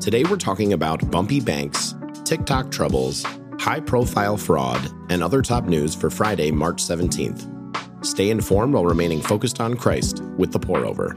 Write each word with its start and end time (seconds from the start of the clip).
Today 0.00 0.22
we're 0.22 0.36
talking 0.36 0.74
about 0.74 1.10
bumpy 1.10 1.40
banks, 1.40 1.96
TikTok 2.24 2.70
troubles, 2.70 3.24
high 3.58 3.80
profile 3.80 4.36
fraud, 4.36 4.80
and 5.10 5.24
other 5.24 5.42
top 5.42 5.64
news 5.64 5.92
for 5.92 6.08
Friday, 6.08 6.52
March 6.52 6.76
17th. 6.76 8.06
Stay 8.06 8.30
informed 8.30 8.74
while 8.74 8.84
remaining 8.84 9.20
focused 9.20 9.60
on 9.60 9.74
Christ 9.74 10.22
with 10.36 10.52
the 10.52 10.58
pour 10.60 10.86
over. 10.86 11.16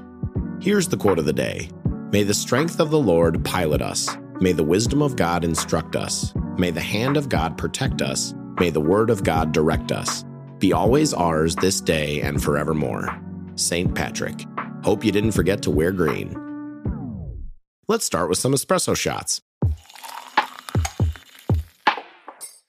Here's 0.60 0.88
the 0.88 0.98
quote 0.98 1.20
of 1.20 1.26
the 1.26 1.34
day 1.34 1.70
May 2.12 2.24
the 2.24 2.34
strength 2.34 2.80
of 2.80 2.90
the 2.90 3.00
Lord 3.00 3.46
pilot 3.46 3.84
us. 3.84 4.18
May 4.40 4.52
the 4.52 4.64
wisdom 4.64 5.04
of 5.04 5.16
God 5.16 5.44
instruct 5.44 5.96
us. 5.96 6.34
May 6.58 6.72
the 6.72 6.82
hand 6.82 7.18
of 7.18 7.30
God 7.30 7.60
protect 7.60 8.02
us. 8.02 8.34
May 8.60 8.72
the 8.72 8.82
word 8.82 9.12
of 9.12 9.24
God 9.24 9.52
direct 9.52 9.92
us. 9.92 10.26
Be 10.58 10.74
always 10.74 11.14
ours 11.14 11.56
this 11.56 11.82
day 11.82 12.22
and 12.22 12.42
forevermore. 12.42 13.16
St. 13.54 13.94
Patrick. 13.94 14.44
Hope 14.84 15.06
you 15.06 15.12
didn't 15.12 15.34
forget 15.34 15.62
to 15.62 15.72
wear 15.72 15.92
green. 15.92 16.51
Let's 17.88 18.06
start 18.06 18.30
with 18.30 18.38
some 18.38 18.54
espresso 18.54 18.96
shots. 18.96 19.42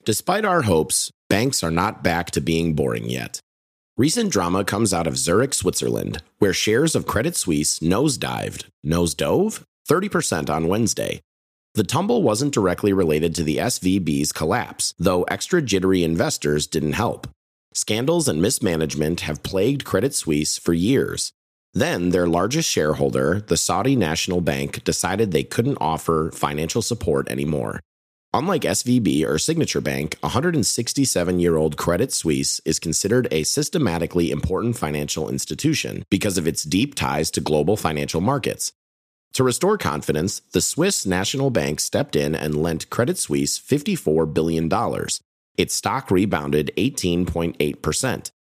Despite 0.05 0.43
our 0.43 0.63
hopes, 0.63 1.11
banks 1.29 1.63
are 1.63 1.71
not 1.71 2.03
back 2.03 2.31
to 2.31 2.41
being 2.41 2.73
boring 2.73 3.09
yet. 3.09 3.39
Recent 3.95 4.31
drama 4.31 4.65
comes 4.65 4.93
out 4.93 5.07
of 5.07 5.17
Zurich, 5.17 5.53
Switzerland, 5.53 6.21
where 6.39 6.51
shares 6.51 6.95
of 6.95 7.05
Credit 7.05 7.35
Suisse 7.35 7.79
nosedived. 7.79 8.65
Nosedove? 8.85 9.63
30% 9.87 10.49
on 10.49 10.67
Wednesday. 10.67 11.21
The 11.75 11.83
tumble 11.83 12.23
wasn't 12.23 12.53
directly 12.53 12.91
related 12.91 13.35
to 13.35 13.43
the 13.43 13.57
SVB's 13.57 14.31
collapse, 14.31 14.93
though 14.97 15.23
extra 15.23 15.61
jittery 15.61 16.03
investors 16.03 16.67
didn't 16.67 16.93
help. 16.93 17.27
Scandals 17.73 18.27
and 18.27 18.41
mismanagement 18.41 19.21
have 19.21 19.43
plagued 19.43 19.83
Credit 19.83 20.13
Suisse 20.13 20.57
for 20.57 20.73
years. 20.73 21.31
Then, 21.73 22.09
their 22.09 22.27
largest 22.27 22.69
shareholder, 22.69 23.41
the 23.41 23.57
Saudi 23.57 23.95
National 23.95 24.41
Bank, 24.41 24.83
decided 24.83 25.31
they 25.31 25.43
couldn't 25.43 25.79
offer 25.81 26.31
financial 26.31 26.83
support 26.83 27.29
anymore. 27.29 27.79
Unlike 28.35 28.63
SVB 28.63 29.25
or 29.27 29.37
Signature 29.37 29.81
Bank, 29.81 30.17
167 30.21 31.39
year 31.39 31.55
old 31.55 31.77
Credit 31.77 32.11
Suisse 32.11 32.59
is 32.65 32.79
considered 32.79 33.27
a 33.31 33.43
systematically 33.43 34.31
important 34.31 34.77
financial 34.77 35.29
institution 35.29 36.03
because 36.09 36.37
of 36.37 36.47
its 36.47 36.63
deep 36.63 36.95
ties 36.95 37.29
to 37.31 37.41
global 37.41 37.77
financial 37.77 38.21
markets. 38.21 38.71
To 39.33 39.43
restore 39.43 39.77
confidence, 39.79 40.41
the 40.51 40.61
Swiss 40.61 41.05
National 41.07 41.49
Bank 41.49 41.79
stepped 41.79 42.15
in 42.15 42.35
and 42.35 42.55
lent 42.55 42.89
Credit 42.91 43.17
Suisse 43.17 43.59
$54 43.59 44.31
billion. 44.31 44.69
Its 45.57 45.73
stock 45.73 46.11
rebounded 46.11 46.71
18.8%. 46.77 48.31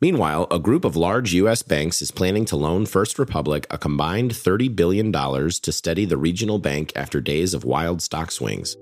Meanwhile, 0.00 0.46
a 0.50 0.58
group 0.58 0.86
of 0.86 0.96
large 0.96 1.34
U.S. 1.34 1.62
banks 1.62 2.00
is 2.00 2.10
planning 2.10 2.46
to 2.46 2.56
loan 2.56 2.86
First 2.86 3.18
Republic 3.18 3.66
a 3.68 3.76
combined 3.76 4.32
$30 4.32 4.74
billion 4.74 5.12
to 5.12 5.72
steady 5.72 6.06
the 6.06 6.16
regional 6.16 6.58
bank 6.58 6.90
after 6.96 7.20
days 7.20 7.52
of 7.52 7.64
wild 7.64 8.00
stock 8.00 8.30
swings. 8.30 8.78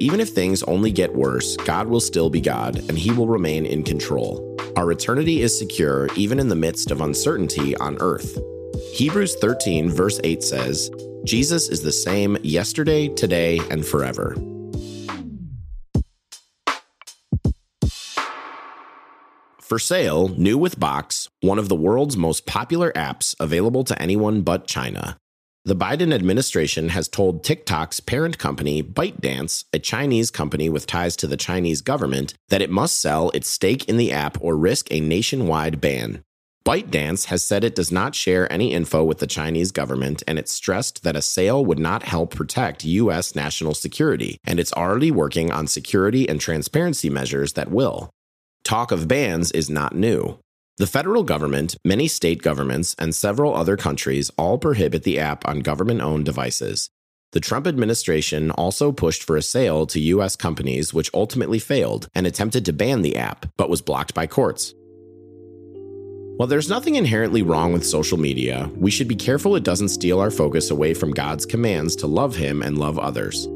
Even 0.00 0.20
if 0.20 0.30
things 0.30 0.62
only 0.62 0.90
get 0.90 1.14
worse, 1.14 1.54
God 1.58 1.86
will 1.86 2.00
still 2.00 2.30
be 2.30 2.40
God, 2.40 2.76
and 2.88 2.96
He 2.96 3.10
will 3.10 3.28
remain 3.28 3.66
in 3.66 3.82
control. 3.82 4.56
Our 4.76 4.90
eternity 4.90 5.42
is 5.42 5.58
secure 5.58 6.08
even 6.16 6.38
in 6.38 6.48
the 6.48 6.56
midst 6.56 6.90
of 6.90 7.02
uncertainty 7.02 7.76
on 7.76 7.98
earth. 8.00 8.38
Hebrews 8.94 9.34
13, 9.36 9.90
verse 9.90 10.18
8 10.24 10.42
says, 10.42 10.90
Jesus 11.24 11.68
is 11.68 11.82
the 11.82 11.92
same 11.92 12.38
yesterday, 12.42 13.08
today, 13.08 13.60
and 13.70 13.84
forever. 13.84 14.34
For 19.68 19.78
sale, 19.78 20.28
new 20.28 20.56
with 20.56 20.80
Box, 20.80 21.28
one 21.42 21.58
of 21.58 21.68
the 21.68 21.76
world's 21.76 22.16
most 22.16 22.46
popular 22.46 22.90
apps 22.92 23.34
available 23.38 23.84
to 23.84 24.00
anyone 24.00 24.40
but 24.40 24.66
China. 24.66 25.18
The 25.66 25.76
Biden 25.76 26.14
administration 26.14 26.88
has 26.88 27.06
told 27.06 27.44
TikTok's 27.44 28.00
parent 28.00 28.38
company, 28.38 28.82
ByteDance, 28.82 29.66
a 29.74 29.78
Chinese 29.78 30.30
company 30.30 30.70
with 30.70 30.86
ties 30.86 31.16
to 31.16 31.26
the 31.26 31.36
Chinese 31.36 31.82
government, 31.82 32.32
that 32.48 32.62
it 32.62 32.70
must 32.70 32.98
sell 32.98 33.28
its 33.34 33.50
stake 33.50 33.86
in 33.90 33.98
the 33.98 34.10
app 34.10 34.38
or 34.40 34.56
risk 34.56 34.90
a 34.90 35.00
nationwide 35.00 35.82
ban. 35.82 36.22
ByteDance 36.64 37.26
has 37.26 37.44
said 37.44 37.62
it 37.62 37.74
does 37.74 37.92
not 37.92 38.14
share 38.14 38.50
any 38.50 38.72
info 38.72 39.04
with 39.04 39.18
the 39.18 39.26
Chinese 39.26 39.70
government, 39.70 40.22
and 40.26 40.38
it 40.38 40.48
stressed 40.48 41.02
that 41.02 41.14
a 41.14 41.20
sale 41.20 41.62
would 41.62 41.78
not 41.78 42.04
help 42.04 42.34
protect 42.34 42.86
U.S. 42.86 43.34
national 43.34 43.74
security, 43.74 44.38
and 44.46 44.58
it's 44.58 44.72
already 44.72 45.10
working 45.10 45.52
on 45.52 45.66
security 45.66 46.26
and 46.26 46.40
transparency 46.40 47.10
measures 47.10 47.52
that 47.52 47.70
will. 47.70 48.08
Talk 48.68 48.92
of 48.92 49.08
bans 49.08 49.50
is 49.52 49.70
not 49.70 49.94
new. 49.94 50.38
The 50.76 50.86
federal 50.86 51.22
government, 51.22 51.74
many 51.86 52.06
state 52.06 52.42
governments, 52.42 52.94
and 52.98 53.14
several 53.14 53.54
other 53.56 53.78
countries 53.78 54.30
all 54.36 54.58
prohibit 54.58 55.04
the 55.04 55.18
app 55.18 55.48
on 55.48 55.60
government 55.60 56.02
owned 56.02 56.26
devices. 56.26 56.90
The 57.32 57.40
Trump 57.40 57.66
administration 57.66 58.50
also 58.50 58.92
pushed 58.92 59.24
for 59.24 59.38
a 59.38 59.42
sale 59.42 59.86
to 59.86 59.98
U.S. 60.12 60.36
companies, 60.36 60.92
which 60.92 61.10
ultimately 61.14 61.58
failed, 61.58 62.10
and 62.14 62.26
attempted 62.26 62.66
to 62.66 62.74
ban 62.74 63.00
the 63.00 63.16
app, 63.16 63.46
but 63.56 63.70
was 63.70 63.80
blocked 63.80 64.12
by 64.12 64.26
courts. 64.26 64.74
While 66.36 66.48
there's 66.48 66.68
nothing 66.68 66.96
inherently 66.96 67.40
wrong 67.40 67.72
with 67.72 67.86
social 67.86 68.18
media, 68.18 68.70
we 68.76 68.90
should 68.90 69.08
be 69.08 69.16
careful 69.16 69.56
it 69.56 69.64
doesn't 69.64 69.88
steal 69.88 70.20
our 70.20 70.30
focus 70.30 70.70
away 70.70 70.92
from 70.92 71.12
God's 71.12 71.46
commands 71.46 71.96
to 71.96 72.06
love 72.06 72.36
Him 72.36 72.60
and 72.60 72.76
love 72.76 72.98
others. 72.98 73.48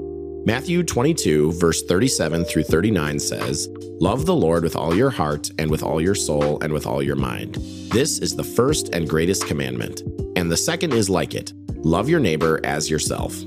Matthew 0.44 0.82
22, 0.82 1.52
verse 1.52 1.84
37 1.84 2.44
through 2.44 2.64
39 2.64 3.20
says, 3.20 3.68
Love 4.00 4.26
the 4.26 4.34
Lord 4.34 4.64
with 4.64 4.74
all 4.74 4.92
your 4.92 5.10
heart, 5.10 5.48
and 5.56 5.70
with 5.70 5.84
all 5.84 6.00
your 6.00 6.16
soul, 6.16 6.58
and 6.62 6.72
with 6.72 6.84
all 6.84 7.00
your 7.00 7.14
mind. 7.14 7.54
This 7.92 8.18
is 8.18 8.34
the 8.34 8.42
first 8.42 8.88
and 8.92 9.08
greatest 9.08 9.46
commandment. 9.46 10.02
And 10.34 10.50
the 10.50 10.56
second 10.56 10.94
is 10.94 11.08
like 11.08 11.36
it 11.36 11.52
love 11.84 12.08
your 12.08 12.18
neighbor 12.18 12.60
as 12.64 12.90
yourself. 12.90 13.40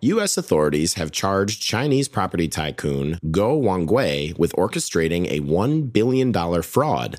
U.S. 0.00 0.38
authorities 0.38 0.94
have 0.94 1.12
charged 1.12 1.60
Chinese 1.60 2.08
property 2.08 2.48
tycoon 2.48 3.18
Guo 3.26 3.60
Wengui 3.60 4.38
with 4.38 4.54
orchestrating 4.54 5.26
a 5.30 5.40
$1 5.40 5.92
billion 5.92 6.32
fraud. 6.62 7.18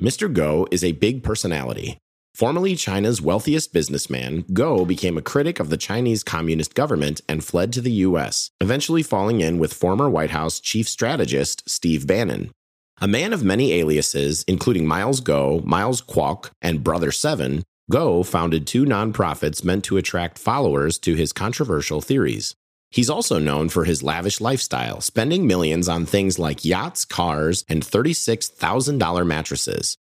Mr. 0.00 0.32
Guo 0.32 0.68
is 0.70 0.84
a 0.84 0.92
big 0.92 1.24
personality. 1.24 1.98
Formerly 2.34 2.76
China's 2.76 3.20
wealthiest 3.20 3.72
businessman, 3.72 4.44
Guo 4.44 4.86
became 4.86 5.18
a 5.18 5.22
critic 5.22 5.58
of 5.58 5.70
the 5.70 5.76
Chinese 5.76 6.22
Communist 6.22 6.74
government 6.74 7.20
and 7.28 7.44
fled 7.44 7.72
to 7.72 7.80
the 7.80 7.92
U.S., 8.06 8.50
eventually 8.60 9.02
falling 9.02 9.40
in 9.40 9.58
with 9.58 9.72
former 9.72 10.08
White 10.08 10.30
House 10.30 10.60
chief 10.60 10.88
strategist 10.88 11.68
Steve 11.68 12.06
Bannon. 12.06 12.52
A 13.00 13.08
man 13.08 13.32
of 13.32 13.44
many 13.44 13.72
aliases, 13.72 14.44
including 14.46 14.86
Miles 14.86 15.20
Guo, 15.20 15.64
Miles 15.64 16.02
Kwok, 16.02 16.50
and 16.62 16.84
Brother 16.84 17.12
Seven, 17.12 17.64
Guo 17.90 18.24
founded 18.24 18.66
two 18.66 18.84
nonprofits 18.84 19.64
meant 19.64 19.84
to 19.84 19.96
attract 19.96 20.38
followers 20.38 20.98
to 20.98 21.14
his 21.14 21.32
controversial 21.32 22.00
theories. 22.00 22.54
He's 22.90 23.10
also 23.10 23.38
known 23.38 23.68
for 23.68 23.84
his 23.84 24.02
lavish 24.02 24.40
lifestyle, 24.40 25.00
spending 25.00 25.46
millions 25.46 25.88
on 25.88 26.06
things 26.06 26.38
like 26.38 26.64
yachts, 26.64 27.04
cars, 27.04 27.64
and 27.68 27.82
$36,000 27.82 29.26
mattresses. 29.26 29.96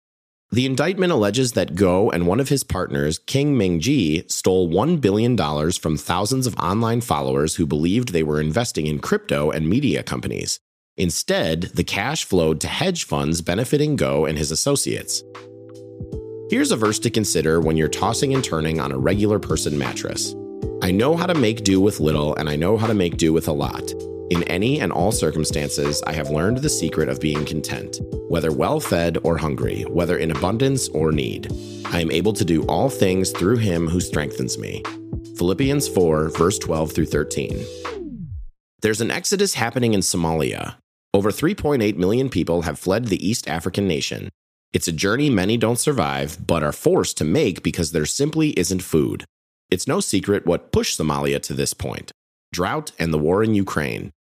The 0.54 0.66
indictment 0.66 1.12
alleges 1.12 1.50
that 1.54 1.74
Guo 1.74 2.12
and 2.14 2.28
one 2.28 2.38
of 2.38 2.48
his 2.48 2.62
partners, 2.62 3.18
Kin 3.18 3.58
Ming 3.58 3.80
Je, 3.80 4.24
stole 4.28 4.68
$1 4.68 5.00
billion 5.00 5.36
from 5.72 5.96
thousands 5.96 6.46
of 6.46 6.54
online 6.60 7.00
followers 7.00 7.56
who 7.56 7.66
believed 7.66 8.12
they 8.12 8.22
were 8.22 8.40
investing 8.40 8.86
in 8.86 9.00
crypto 9.00 9.50
and 9.50 9.68
media 9.68 10.04
companies. 10.04 10.60
Instead, 10.96 11.62
the 11.74 11.82
cash 11.82 12.22
flowed 12.22 12.60
to 12.60 12.68
hedge 12.68 13.02
funds 13.02 13.40
benefiting 13.40 13.96
Guo 13.96 14.28
and 14.28 14.38
his 14.38 14.52
associates. 14.52 15.24
Here's 16.50 16.70
a 16.70 16.76
verse 16.76 17.00
to 17.00 17.10
consider 17.10 17.60
when 17.60 17.76
you're 17.76 17.88
tossing 17.88 18.32
and 18.32 18.44
turning 18.44 18.78
on 18.78 18.92
a 18.92 18.98
regular 18.98 19.40
person 19.40 19.76
mattress. 19.76 20.36
I 20.82 20.92
know 20.92 21.16
how 21.16 21.26
to 21.26 21.34
make 21.34 21.64
do 21.64 21.80
with 21.80 21.98
little, 21.98 22.32
and 22.36 22.48
I 22.48 22.54
know 22.54 22.76
how 22.76 22.86
to 22.86 22.94
make 22.94 23.16
do 23.16 23.32
with 23.32 23.48
a 23.48 23.52
lot. 23.52 23.92
In 24.30 24.42
any 24.44 24.80
and 24.80 24.90
all 24.90 25.12
circumstances, 25.12 26.02
I 26.06 26.14
have 26.14 26.30
learned 26.30 26.58
the 26.58 26.70
secret 26.70 27.10
of 27.10 27.20
being 27.20 27.44
content, 27.44 27.98
whether 28.28 28.52
well 28.52 28.80
fed 28.80 29.18
or 29.22 29.36
hungry, 29.36 29.82
whether 29.82 30.16
in 30.16 30.30
abundance 30.30 30.88
or 30.88 31.12
need. 31.12 31.52
I 31.86 32.00
am 32.00 32.10
able 32.10 32.32
to 32.32 32.44
do 32.44 32.64
all 32.64 32.88
things 32.88 33.32
through 33.32 33.58
him 33.58 33.86
who 33.86 34.00
strengthens 34.00 34.56
me. 34.56 34.82
Philippians 35.36 35.88
4, 35.88 36.30
verse 36.30 36.58
12 36.58 36.92
through 36.92 37.06
13. 37.06 37.66
There's 38.80 39.02
an 39.02 39.10
exodus 39.10 39.54
happening 39.54 39.92
in 39.92 40.00
Somalia. 40.00 40.76
Over 41.12 41.30
3.8 41.30 41.96
million 41.96 42.30
people 42.30 42.62
have 42.62 42.78
fled 42.78 43.06
the 43.06 43.28
East 43.28 43.46
African 43.46 43.86
nation. 43.86 44.30
It's 44.72 44.88
a 44.88 44.92
journey 44.92 45.28
many 45.28 45.58
don't 45.58 45.78
survive, 45.78 46.46
but 46.46 46.62
are 46.62 46.72
forced 46.72 47.18
to 47.18 47.24
make 47.24 47.62
because 47.62 47.92
there 47.92 48.06
simply 48.06 48.58
isn't 48.58 48.82
food. 48.82 49.26
It's 49.70 49.86
no 49.86 50.00
secret 50.00 50.46
what 50.46 50.72
pushed 50.72 50.98
Somalia 50.98 51.42
to 51.42 51.52
this 51.52 51.74
point 51.74 52.10
drought 52.54 52.92
and 52.98 53.12
the 53.12 53.18
war 53.18 53.42
in 53.42 53.54
Ukraine. 53.54 54.12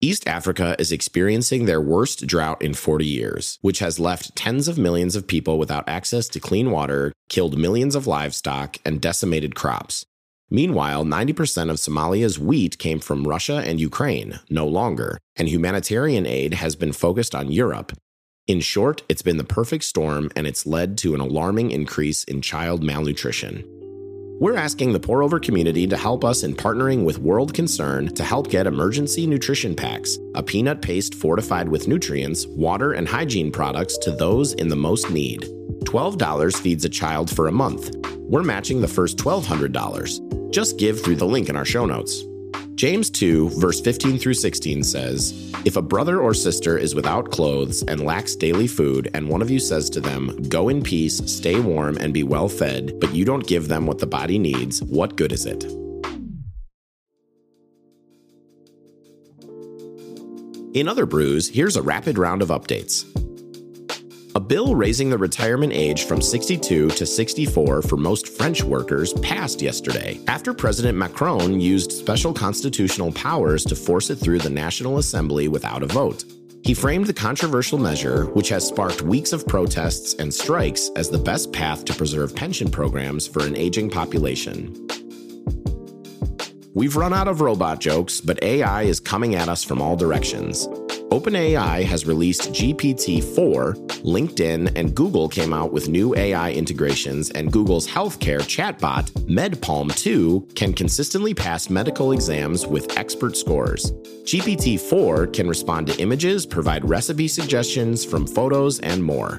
East 0.00 0.26
Africa 0.26 0.74
is 0.80 0.90
experiencing 0.90 1.66
their 1.66 1.80
worst 1.80 2.26
drought 2.26 2.60
in 2.60 2.74
40 2.74 3.06
years, 3.06 3.58
which 3.60 3.78
has 3.78 4.00
left 4.00 4.34
tens 4.34 4.66
of 4.66 4.76
millions 4.76 5.14
of 5.14 5.28
people 5.28 5.58
without 5.58 5.88
access 5.88 6.26
to 6.30 6.40
clean 6.40 6.72
water, 6.72 7.12
killed 7.28 7.56
millions 7.56 7.94
of 7.94 8.08
livestock, 8.08 8.78
and 8.84 9.00
decimated 9.00 9.54
crops. 9.54 10.04
Meanwhile, 10.50 11.04
90% 11.04 11.70
of 11.70 11.76
Somalia's 11.76 12.38
wheat 12.38 12.78
came 12.78 12.98
from 12.98 13.28
Russia 13.28 13.62
and 13.64 13.80
Ukraine, 13.80 14.40
no 14.50 14.66
longer, 14.66 15.18
and 15.36 15.48
humanitarian 15.48 16.26
aid 16.26 16.54
has 16.54 16.74
been 16.74 16.92
focused 16.92 17.34
on 17.34 17.52
Europe. 17.52 17.92
In 18.48 18.60
short, 18.60 19.02
it's 19.08 19.22
been 19.22 19.36
the 19.36 19.54
perfect 19.58 19.84
storm 19.84 20.30
and 20.34 20.46
it's 20.46 20.66
led 20.66 20.98
to 20.98 21.14
an 21.14 21.20
alarming 21.20 21.70
increase 21.70 22.24
in 22.24 22.42
child 22.42 22.82
malnutrition. 22.82 23.81
We're 24.42 24.56
asking 24.56 24.92
the 24.92 24.98
pour 24.98 25.22
over 25.22 25.38
community 25.38 25.86
to 25.86 25.96
help 25.96 26.24
us 26.24 26.42
in 26.42 26.56
partnering 26.56 27.04
with 27.04 27.18
World 27.18 27.54
Concern 27.54 28.12
to 28.16 28.24
help 28.24 28.50
get 28.50 28.66
emergency 28.66 29.24
nutrition 29.24 29.72
packs, 29.76 30.18
a 30.34 30.42
peanut 30.42 30.82
paste 30.82 31.14
fortified 31.14 31.68
with 31.68 31.86
nutrients, 31.86 32.48
water, 32.48 32.94
and 32.94 33.06
hygiene 33.06 33.52
products 33.52 33.96
to 33.98 34.10
those 34.10 34.54
in 34.54 34.66
the 34.66 34.74
most 34.74 35.12
need. 35.12 35.42
$12 35.84 36.56
feeds 36.56 36.84
a 36.84 36.88
child 36.88 37.30
for 37.30 37.46
a 37.46 37.52
month. 37.52 37.94
We're 38.18 38.42
matching 38.42 38.80
the 38.80 38.88
first 38.88 39.18
$1,200. 39.18 40.50
Just 40.50 40.76
give 40.76 41.00
through 41.00 41.16
the 41.16 41.24
link 41.24 41.48
in 41.48 41.54
our 41.54 41.64
show 41.64 41.86
notes. 41.86 42.24
James 42.74 43.10
2, 43.10 43.50
verse 43.50 43.80
15 43.80 44.18
through 44.18 44.34
16 44.34 44.82
says, 44.82 45.52
If 45.64 45.76
a 45.76 45.82
brother 45.82 46.20
or 46.20 46.34
sister 46.34 46.78
is 46.78 46.94
without 46.94 47.30
clothes 47.30 47.82
and 47.82 48.04
lacks 48.04 48.34
daily 48.34 48.66
food, 48.66 49.10
and 49.14 49.28
one 49.28 49.42
of 49.42 49.50
you 49.50 49.60
says 49.60 49.90
to 49.90 50.00
them, 50.00 50.42
Go 50.48 50.68
in 50.68 50.82
peace, 50.82 51.18
stay 51.26 51.60
warm, 51.60 51.96
and 51.98 52.14
be 52.14 52.22
well 52.22 52.48
fed, 52.48 52.98
but 52.98 53.14
you 53.14 53.24
don't 53.24 53.46
give 53.46 53.68
them 53.68 53.86
what 53.86 53.98
the 53.98 54.06
body 54.06 54.38
needs, 54.38 54.82
what 54.82 55.16
good 55.16 55.32
is 55.32 55.46
it? 55.46 55.64
In 60.74 60.88
other 60.88 61.04
brews, 61.04 61.48
here's 61.50 61.76
a 61.76 61.82
rapid 61.82 62.16
round 62.16 62.40
of 62.40 62.48
updates. 62.48 63.04
A 64.34 64.40
bill 64.40 64.74
raising 64.74 65.10
the 65.10 65.18
retirement 65.18 65.74
age 65.74 66.04
from 66.04 66.22
62 66.22 66.88
to 66.88 67.04
64 67.04 67.82
for 67.82 67.96
most 67.98 68.28
French 68.28 68.62
workers 68.62 69.12
passed 69.14 69.60
yesterday 69.60 70.18
after 70.26 70.54
President 70.54 70.96
Macron 70.96 71.60
used 71.60 71.92
special 71.92 72.32
constitutional 72.32 73.12
powers 73.12 73.62
to 73.66 73.76
force 73.76 74.08
it 74.08 74.16
through 74.16 74.38
the 74.38 74.48
National 74.48 74.96
Assembly 74.96 75.48
without 75.48 75.82
a 75.82 75.86
vote. 75.86 76.24
He 76.64 76.72
framed 76.72 77.06
the 77.06 77.12
controversial 77.12 77.78
measure, 77.78 78.24
which 78.26 78.48
has 78.48 78.66
sparked 78.66 79.02
weeks 79.02 79.34
of 79.34 79.46
protests 79.46 80.14
and 80.14 80.32
strikes, 80.32 80.90
as 80.96 81.10
the 81.10 81.18
best 81.18 81.52
path 81.52 81.84
to 81.84 81.94
preserve 81.94 82.34
pension 82.34 82.70
programs 82.70 83.26
for 83.26 83.44
an 83.44 83.54
aging 83.54 83.90
population. 83.90 84.88
We've 86.72 86.96
run 86.96 87.12
out 87.12 87.28
of 87.28 87.42
robot 87.42 87.80
jokes, 87.80 88.22
but 88.22 88.42
AI 88.42 88.84
is 88.84 88.98
coming 88.98 89.34
at 89.34 89.50
us 89.50 89.62
from 89.62 89.82
all 89.82 89.94
directions. 89.94 90.66
OpenAI 91.12 91.84
has 91.84 92.06
released 92.06 92.52
GPT 92.52 93.22
4, 93.22 93.74
LinkedIn 94.02 94.72
and 94.74 94.94
Google 94.94 95.28
came 95.28 95.52
out 95.52 95.70
with 95.70 95.90
new 95.90 96.16
AI 96.16 96.52
integrations, 96.52 97.28
and 97.32 97.52
Google's 97.52 97.86
healthcare 97.86 98.40
chatbot, 98.40 99.28
Med-PaLM 99.28 99.94
2, 99.94 100.48
can 100.54 100.72
consistently 100.72 101.34
pass 101.34 101.68
medical 101.68 102.12
exams 102.12 102.66
with 102.66 102.96
expert 102.96 103.36
scores. 103.36 103.92
GPT 104.24 104.80
4 104.80 105.26
can 105.26 105.46
respond 105.46 105.86
to 105.88 106.00
images, 106.00 106.46
provide 106.46 106.88
recipe 106.88 107.28
suggestions 107.28 108.06
from 108.06 108.26
photos, 108.26 108.80
and 108.80 109.04
more. 109.04 109.38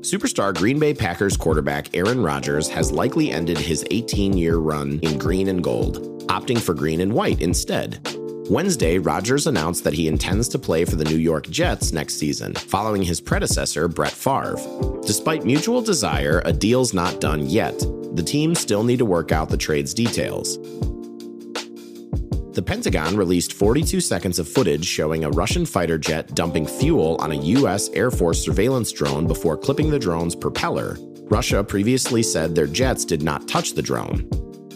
Superstar 0.00 0.56
Green 0.56 0.80
Bay 0.80 0.92
Packers 0.92 1.36
quarterback 1.36 1.96
Aaron 1.96 2.20
Rodgers 2.20 2.68
has 2.68 2.90
likely 2.90 3.30
ended 3.30 3.58
his 3.58 3.84
18 3.92 4.36
year 4.36 4.56
run 4.56 4.98
in 5.04 5.20
green 5.20 5.46
and 5.46 5.62
gold, 5.62 6.26
opting 6.26 6.60
for 6.60 6.74
green 6.74 7.00
and 7.00 7.12
white 7.12 7.40
instead. 7.40 8.17
Wednesday, 8.50 8.98
Rodgers 8.98 9.46
announced 9.46 9.84
that 9.84 9.92
he 9.92 10.08
intends 10.08 10.48
to 10.48 10.58
play 10.58 10.86
for 10.86 10.96
the 10.96 11.04
New 11.04 11.18
York 11.18 11.50
Jets 11.50 11.92
next 11.92 12.14
season, 12.14 12.54
following 12.54 13.02
his 13.02 13.20
predecessor, 13.20 13.88
Brett 13.88 14.12
Favre. 14.12 14.56
Despite 15.02 15.44
mutual 15.44 15.82
desire, 15.82 16.40
a 16.46 16.52
deal's 16.52 16.94
not 16.94 17.20
done 17.20 17.46
yet. 17.46 17.78
The 18.14 18.22
teams 18.24 18.58
still 18.58 18.82
need 18.82 19.00
to 19.00 19.04
work 19.04 19.32
out 19.32 19.50
the 19.50 19.58
trade's 19.58 19.92
details. 19.92 20.56
The 22.54 22.62
Pentagon 22.64 23.16
released 23.18 23.52
42 23.52 24.00
seconds 24.00 24.38
of 24.38 24.48
footage 24.48 24.86
showing 24.86 25.24
a 25.24 25.30
Russian 25.30 25.66
fighter 25.66 25.98
jet 25.98 26.34
dumping 26.34 26.66
fuel 26.66 27.16
on 27.20 27.32
a 27.32 27.42
U.S. 27.58 27.90
Air 27.90 28.10
Force 28.10 28.42
surveillance 28.42 28.92
drone 28.92 29.26
before 29.26 29.58
clipping 29.58 29.90
the 29.90 29.98
drone's 29.98 30.34
propeller. 30.34 30.96
Russia 31.24 31.62
previously 31.62 32.22
said 32.22 32.54
their 32.54 32.66
jets 32.66 33.04
did 33.04 33.22
not 33.22 33.46
touch 33.46 33.74
the 33.74 33.82
drone. 33.82 34.26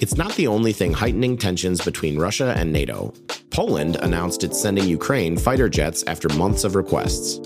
It's 0.00 0.16
not 0.16 0.34
the 0.34 0.46
only 0.46 0.72
thing 0.72 0.92
heightening 0.92 1.38
tensions 1.38 1.82
between 1.82 2.18
Russia 2.18 2.54
and 2.56 2.70
NATO. 2.70 3.14
Poland 3.52 3.96
announced 3.96 4.44
it's 4.44 4.60
sending 4.60 4.88
Ukraine 4.88 5.36
fighter 5.36 5.68
jets 5.68 6.02
after 6.06 6.28
months 6.30 6.64
of 6.64 6.74
requests. 6.74 7.38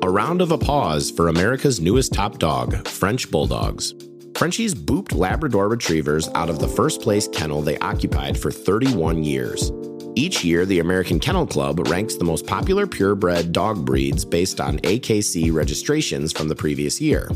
A 0.00 0.08
round 0.10 0.40
of 0.40 0.50
applause 0.50 1.10
for 1.10 1.28
America's 1.28 1.78
newest 1.80 2.14
top 2.14 2.38
dog, 2.38 2.88
French 2.88 3.30
Bulldogs. 3.30 3.94
Frenchies 4.34 4.74
booped 4.74 5.14
Labrador 5.14 5.68
retrievers 5.68 6.28
out 6.34 6.48
of 6.48 6.58
the 6.58 6.68
first 6.68 7.02
place 7.02 7.28
kennel 7.28 7.60
they 7.60 7.76
occupied 7.80 8.38
for 8.38 8.50
31 8.50 9.24
years. 9.24 9.70
Each 10.14 10.42
year, 10.42 10.64
the 10.64 10.78
American 10.78 11.20
Kennel 11.20 11.46
Club 11.46 11.86
ranks 11.88 12.16
the 12.16 12.24
most 12.24 12.46
popular 12.46 12.86
purebred 12.86 13.52
dog 13.52 13.84
breeds 13.84 14.24
based 14.24 14.58
on 14.58 14.78
AKC 14.78 15.52
registrations 15.52 16.32
from 16.32 16.48
the 16.48 16.56
previous 16.56 16.98
year. 17.00 17.28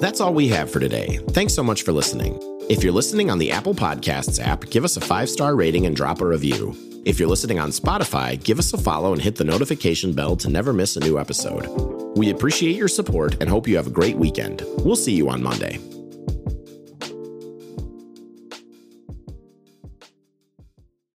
That's 0.00 0.20
all 0.20 0.34
we 0.34 0.48
have 0.48 0.70
for 0.70 0.80
today. 0.80 1.18
Thanks 1.30 1.54
so 1.54 1.62
much 1.62 1.82
for 1.82 1.92
listening. 1.92 2.38
If 2.66 2.82
you're 2.82 2.94
listening 2.94 3.30
on 3.30 3.38
the 3.38 3.50
Apple 3.50 3.74
Podcasts 3.74 4.40
app, 4.42 4.70
give 4.70 4.84
us 4.84 4.96
a 4.96 5.00
five 5.00 5.28
star 5.28 5.54
rating 5.54 5.84
and 5.84 5.94
drop 5.94 6.22
a 6.22 6.26
review. 6.26 6.74
If 7.04 7.18
you're 7.18 7.28
listening 7.28 7.58
on 7.58 7.68
Spotify, 7.68 8.42
give 8.42 8.58
us 8.58 8.72
a 8.72 8.78
follow 8.78 9.12
and 9.12 9.20
hit 9.20 9.36
the 9.36 9.44
notification 9.44 10.14
bell 10.14 10.34
to 10.36 10.48
never 10.48 10.72
miss 10.72 10.96
a 10.96 11.00
new 11.00 11.18
episode. 11.18 11.66
We 12.16 12.30
appreciate 12.30 12.76
your 12.76 12.88
support 12.88 13.36
and 13.40 13.50
hope 13.50 13.68
you 13.68 13.76
have 13.76 13.86
a 13.86 13.90
great 13.90 14.16
weekend. 14.16 14.62
We'll 14.78 14.96
see 14.96 15.12
you 15.12 15.28
on 15.28 15.42
Monday. 15.42 15.78